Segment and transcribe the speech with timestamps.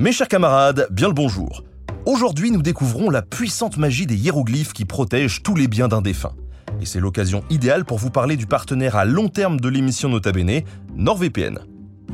[0.00, 1.62] Mes chers camarades, bien le bonjour.
[2.06, 6.32] Aujourd'hui, nous découvrons la puissante magie des hiéroglyphes qui protègent tous les biens d'un défunt.
[6.80, 10.32] Et c'est l'occasion idéale pour vous parler du partenaire à long terme de l'émission Nota
[10.32, 10.62] Bene,
[10.96, 11.58] NordVPN.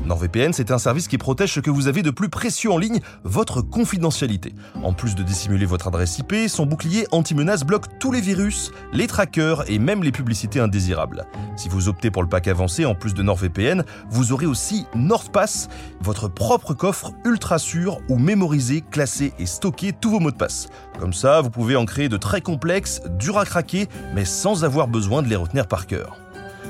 [0.06, 3.00] NordVPN, c'est un service qui protège ce que vous avez de plus précieux en ligne,
[3.24, 4.54] votre confidentialité.
[4.84, 9.08] En plus de dissimuler votre adresse IP, son bouclier anti-menace bloque tous les virus, les
[9.08, 11.26] trackers et même les publicités indésirables.
[11.56, 15.68] Si vous optez pour le pack avancé en plus de NordVPN, vous aurez aussi NordPass,
[16.00, 20.68] votre propre coffre ultra sûr où mémoriser, classer et stocker tous vos mots de passe.
[21.00, 24.86] Comme ça, vous pouvez en créer de très complexes, durs à craquer, mais sans avoir
[24.86, 26.16] besoin de les retenir par cœur.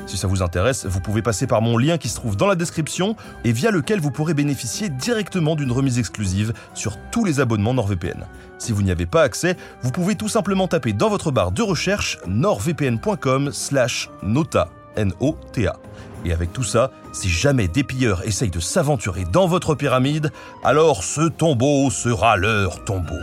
[0.06, 2.54] Si ça vous intéresse, vous pouvez passer par mon lien qui se trouve dans la
[2.54, 7.74] description et via lequel vous pourrez bénéficier directement d'une remise exclusive sur tous les abonnements
[7.74, 8.24] NordVPN.
[8.58, 11.62] Si vous n'y avez pas accès, vous pouvez tout simplement taper dans votre barre de
[11.62, 14.68] recherche nordvpn.com slash nota.
[14.96, 15.76] N-O-T-A.
[16.24, 20.32] Et avec tout ça, si jamais des pilleurs essayent de s'aventurer dans votre pyramide,
[20.64, 23.14] alors ce tombeau sera leur tombeau.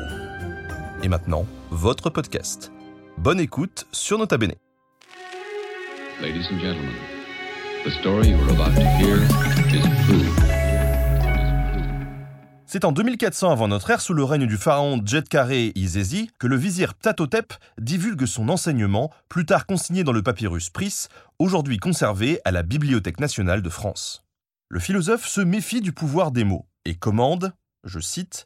[1.01, 2.71] Et maintenant, votre podcast.
[3.17, 4.62] Bonne écoute sur Nota Bene.
[6.21, 6.93] Ladies and gentlemen,
[7.83, 9.17] the story you are about to hear
[9.73, 10.29] is true.
[12.65, 16.55] C'est en 2400 avant notre ère, sous le règne du pharaon Djedkaré Izezi, que le
[16.55, 21.07] vizir Ptatotep divulgue son enseignement, plus tard consigné dans le papyrus Pris,
[21.39, 24.23] aujourd'hui conservé à la Bibliothèque nationale de France.
[24.69, 27.53] Le philosophe se méfie du pouvoir des mots et commande,
[27.83, 28.45] je cite,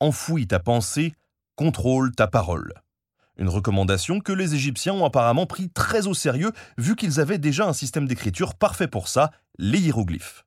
[0.00, 1.14] Enfouis ta pensée,
[1.56, 2.74] contrôle ta parole.
[3.36, 7.66] Une recommandation que les Égyptiens ont apparemment pris très au sérieux vu qu'ils avaient déjà
[7.66, 10.44] un système d'écriture parfait pour ça, les hiéroglyphes.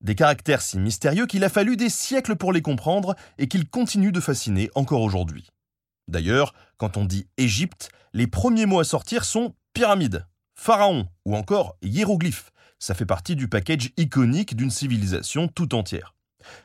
[0.00, 4.12] Des caractères si mystérieux qu'il a fallu des siècles pour les comprendre et qu'ils continuent
[4.12, 5.48] de fasciner encore aujourd'hui.
[6.06, 11.76] D'ailleurs, quand on dit Égypte, les premiers mots à sortir sont pyramide, pharaon ou encore
[11.82, 12.50] hiéroglyphe.
[12.78, 16.14] Ça fait partie du package iconique d'une civilisation tout entière.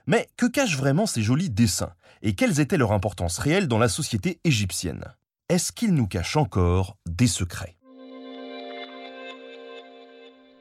[0.05, 1.93] Mais que cachent vraiment ces jolis dessins?
[2.21, 5.05] Et quelle était leur importance réelle dans la société égyptienne?
[5.49, 7.75] Est-ce qu'ils nous cachent encore des secrets?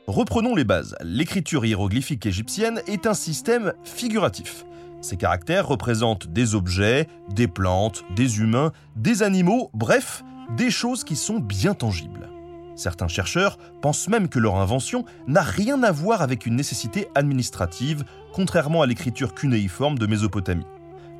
[0.06, 0.96] Reprenons les bases.
[1.02, 4.64] L'écriture hiéroglyphique égyptienne est un système figuratif.
[5.02, 10.24] Ces caractères représentent des objets, des plantes, des humains, des animaux, bref,
[10.56, 12.30] des choses qui sont bien tangibles.
[12.74, 18.04] Certains chercheurs pensent même que leur invention n'a rien à voir avec une nécessité administrative,
[18.32, 20.64] contrairement à l'écriture cunéiforme de Mésopotamie.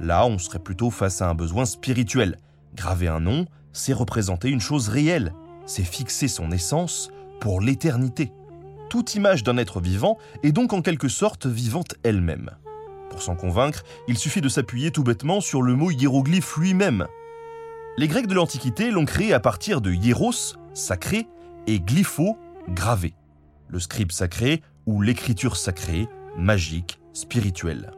[0.00, 2.38] Là, on serait plutôt face à un besoin spirituel.
[2.78, 5.34] Graver un nom, c'est représenter une chose réelle,
[5.66, 8.30] c'est fixer son essence pour l'éternité.
[8.88, 12.50] Toute image d'un être vivant est donc en quelque sorte vivante elle-même.
[13.10, 17.08] Pour s'en convaincre, il suffit de s'appuyer tout bêtement sur le mot hiéroglyphe lui-même.
[17.96, 21.26] Les Grecs de l'Antiquité l'ont créé à partir de hieros, sacré,
[21.66, 23.12] et glypho, gravé.
[23.66, 26.06] Le scribe sacré ou l'écriture sacrée,
[26.36, 27.90] magique, spirituelle.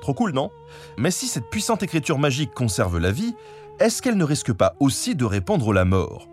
[0.00, 0.50] Trop cool, non?
[0.96, 3.34] Mais si cette puissante écriture magique conserve la vie,
[3.80, 6.28] est-ce qu'elle ne risque pas aussi de répandre la mort?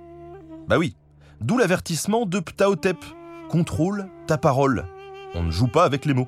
[0.68, 0.96] Bah oui,
[1.42, 2.98] d'où l'avertissement de Ptaotep.
[3.50, 4.86] Contrôle ta parole.
[5.36, 6.28] On ne joue pas avec les mots.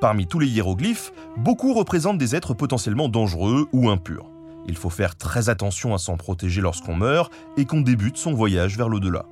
[0.00, 4.30] Parmi tous les hiéroglyphes, beaucoup représentent des êtres potentiellement dangereux ou impurs.
[4.66, 8.76] Il faut faire très attention à s'en protéger lorsqu'on meurt et qu'on débute son voyage
[8.76, 9.26] vers l'au-delà.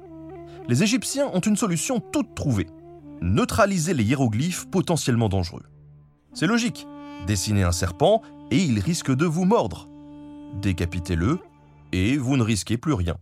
[0.68, 2.66] Les Égyptiens ont une solution toute trouvée.
[3.20, 5.62] Neutraliser les hiéroglyphes potentiellement dangereux.
[6.34, 6.86] C'est logique.
[7.26, 9.88] Dessinez un serpent et il risque de vous mordre.
[10.54, 11.40] Décapitez-le
[11.92, 13.16] et vous ne risquez plus rien.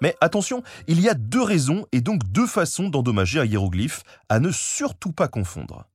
[0.00, 4.38] Mais attention, il y a deux raisons et donc deux façons d'endommager un hiéroglyphe à
[4.38, 5.86] ne surtout pas confondre.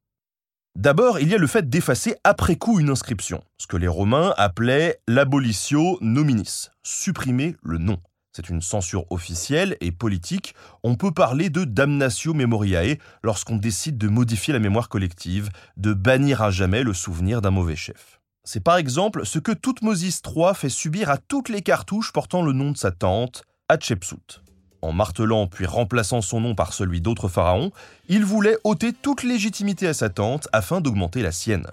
[0.75, 4.33] D'abord, il y a le fait d'effacer après coup une inscription, ce que les Romains
[4.37, 7.99] appelaient l'abolitio nominis, supprimer le nom.
[8.35, 10.55] C'est une censure officielle et politique.
[10.81, 16.41] On peut parler de damnatio memoriae lorsqu'on décide de modifier la mémoire collective, de bannir
[16.41, 18.19] à jamais le souvenir d'un mauvais chef.
[18.43, 22.53] C'est par exemple ce que Toutmosis III fait subir à toutes les cartouches portant le
[22.53, 24.41] nom de sa tante, Hatshepsut.
[24.81, 27.71] En martelant puis remplaçant son nom par celui d'autres pharaons,
[28.09, 31.67] il voulait ôter toute légitimité à sa tante afin d'augmenter la sienne.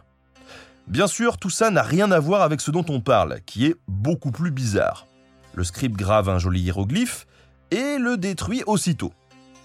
[0.86, 3.76] Bien sûr, tout ça n'a rien à voir avec ce dont on parle, qui est
[3.88, 5.06] beaucoup plus bizarre.
[5.54, 7.26] Le scribe grave un joli hiéroglyphe,
[7.70, 9.12] et le détruit aussitôt.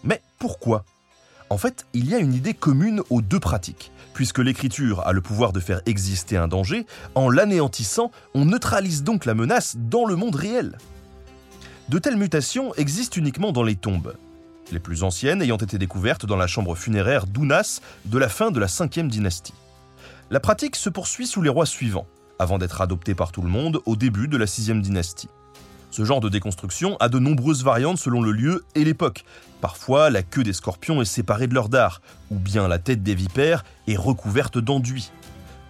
[0.03, 0.85] Mais pourquoi?
[1.49, 3.91] En fait, il y a une idée commune aux deux pratiques.
[4.13, 6.85] Puisque l'écriture a le pouvoir de faire exister un danger,
[7.15, 10.77] en l'anéantissant, on neutralise donc la menace dans le monde réel.
[11.89, 14.15] De telles mutations existent uniquement dans les tombes,
[14.71, 18.59] les plus anciennes ayant été découvertes dans la chambre funéraire d'Ounas de la fin de
[18.59, 19.53] la 5e dynastie.
[20.31, 22.07] La pratique se poursuit sous les rois suivants,
[22.39, 25.29] avant d'être adoptée par tout le monde au début de la 6e dynastie.
[25.95, 29.23] Ce genre de déconstruction a de nombreuses variantes selon le lieu et l'époque.
[29.61, 32.01] Parfois, la queue des scorpions est séparée de leur dard,
[32.31, 35.09] ou bien la tête des vipères est recouverte d'enduit.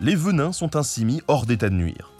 [0.01, 2.11] Les venins sont ainsi mis hors d'état de nuire.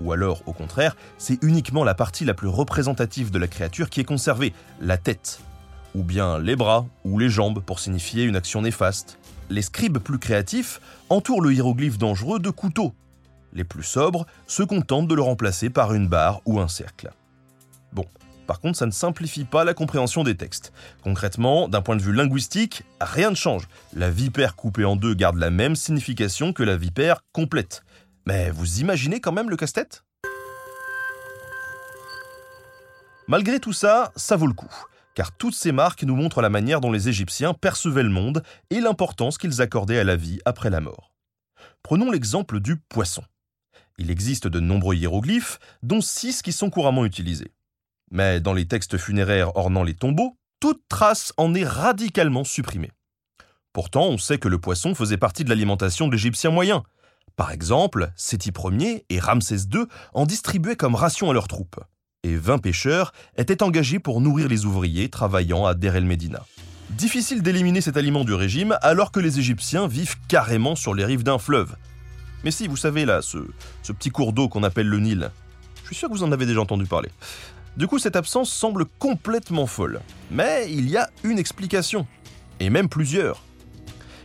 [0.00, 4.00] Ou alors, au contraire, c'est uniquement la partie la plus représentative de la créature qui
[4.00, 5.38] est conservée, la tête.
[5.94, 9.20] Ou bien les bras ou les jambes pour signifier une action néfaste.
[9.50, 10.80] Les scribes plus créatifs
[11.10, 12.92] entourent le hiéroglyphe dangereux de couteaux.
[13.52, 17.12] Les plus sobres se contentent de le remplacer par une barre ou un cercle.
[17.92, 18.06] Bon,
[18.46, 20.72] par contre, ça ne simplifie pas la compréhension des textes.
[21.02, 23.68] Concrètement, d'un point de vue linguistique, rien ne change.
[23.94, 27.84] La vipère coupée en deux garde la même signification que la vipère complète.
[28.26, 30.04] Mais vous imaginez quand même le casse-tête?
[33.28, 34.74] Malgré tout ça, ça vaut le coup,
[35.14, 38.80] car toutes ces marques nous montrent la manière dont les Égyptiens percevaient le monde et
[38.80, 41.14] l'importance qu'ils accordaient à la vie après la mort.
[41.82, 43.22] Prenons l'exemple du poisson.
[43.98, 47.52] Il existe de nombreux hiéroglyphes, dont six qui sont couramment utilisés.
[48.12, 52.92] Mais dans les textes funéraires ornant les tombeaux, toute trace en est radicalement supprimée.
[53.72, 56.82] Pourtant, on sait que le poisson faisait partie de l'alimentation de l'Égyptien moyen.
[57.36, 61.80] Par exemple, Séti Ier et Ramsès II en distribuaient comme ration à leurs troupes.
[62.22, 66.44] Et 20 pêcheurs étaient engagés pour nourrir les ouvriers travaillant à Der el Medina.
[66.90, 71.22] Difficile d'éliminer cet aliment du régime alors que les Égyptiens vivent carrément sur les rives
[71.22, 71.76] d'un fleuve.
[72.44, 73.38] Mais si, vous savez là, ce,
[73.82, 75.30] ce petit cours d'eau qu'on appelle le Nil.
[75.82, 77.08] Je suis sûr que vous en avez déjà entendu parler.
[77.76, 80.00] Du coup, cette absence semble complètement folle.
[80.30, 82.06] Mais il y a une explication.
[82.60, 83.42] Et même plusieurs.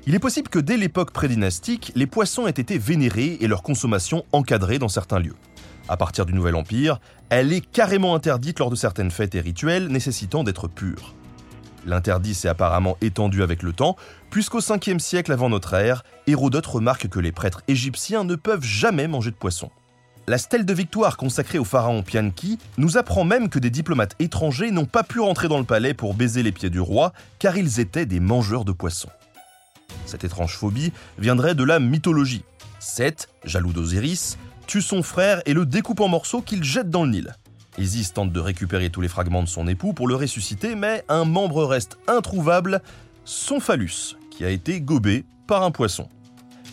[0.05, 4.25] Il est possible que dès l'époque prédynastique, les poissons aient été vénérés et leur consommation
[4.31, 5.35] encadrée dans certains lieux.
[5.89, 6.99] À partir du Nouvel Empire,
[7.29, 11.13] elle est carrément interdite lors de certaines fêtes et rituels nécessitant d'être pure.
[11.85, 13.95] L'interdit s'est apparemment étendu avec le temps,
[14.29, 19.07] puisqu'au 5e siècle avant notre ère, Hérodote remarque que les prêtres égyptiens ne peuvent jamais
[19.07, 19.71] manger de poisson.
[20.29, 24.71] La stèle de victoire consacrée au pharaon Pianki nous apprend même que des diplomates étrangers
[24.71, 27.79] n'ont pas pu rentrer dans le palais pour baiser les pieds du roi, car ils
[27.79, 29.07] étaient des mangeurs de poissons.
[30.06, 32.44] Cette étrange phobie viendrait de la mythologie.
[32.79, 34.38] Seth, jaloux d'Osiris,
[34.68, 37.33] tue son frère et le découpe en morceaux qu'il jette dans le Nil.
[37.77, 41.23] Isis tente de récupérer tous les fragments de son époux pour le ressusciter, mais un
[41.23, 42.81] membre reste introuvable,
[43.23, 46.09] son phallus, qui a été gobé par un poisson.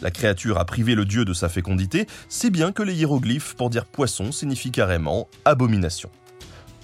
[0.02, 3.70] La créature a privé le dieu de sa fécondité, si bien que les hiéroglyphes pour
[3.70, 6.11] dire poisson signifient carrément abomination.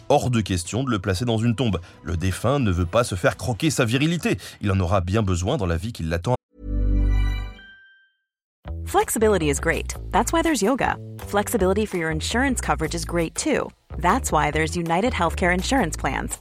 [0.08, 1.80] Hors de question de le placer dans une tombe.
[2.02, 4.38] Le défunt ne veut pas se faire croquer sa virilité.
[4.60, 6.34] Il en aura bien besoin dans la vie qui l'attend.
[8.86, 9.94] Flexibility is great.
[10.10, 10.96] That's why there's yoga.
[11.28, 13.70] Flexibility for your insurance coverage is great too.
[13.98, 16.40] That's why there's United Healthcare Insurance Plans.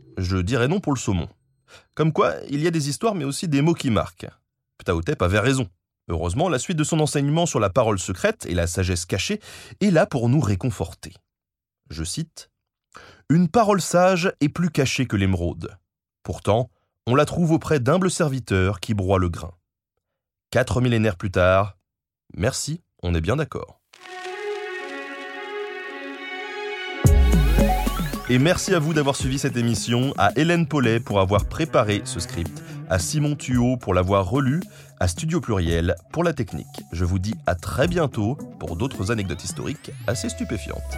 [0.17, 1.29] je dirais non pour le saumon.
[1.93, 4.27] Comme quoi, il y a des histoires mais aussi des mots qui marquent.
[4.77, 5.69] Ptahotep avait raison.
[6.09, 9.39] Heureusement, la suite de son enseignement sur la parole secrète et la sagesse cachée
[9.79, 11.13] est là pour nous réconforter.
[11.89, 12.49] Je cite
[13.29, 15.77] Une parole sage est plus cachée que l'émeraude.
[16.23, 16.69] Pourtant,
[17.07, 19.53] on la trouve auprès d'humbles serviteurs qui broient le grain.
[20.49, 21.77] Quatre millénaires plus tard,
[22.35, 23.80] merci, on est bien d'accord.
[28.31, 32.21] Et merci à vous d'avoir suivi cette émission, à Hélène Paulet pour avoir préparé ce
[32.21, 34.61] script, à Simon Thuot pour l'avoir relu,
[35.01, 36.65] à Studio Pluriel pour la technique.
[36.93, 40.97] Je vous dis à très bientôt pour d'autres anecdotes historiques assez stupéfiantes.